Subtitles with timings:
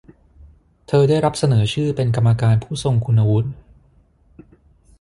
[0.87, 3.49] เธอได้รับเสนอชื่อเป็นกรรมการผู้ทรงคุณวุฒิ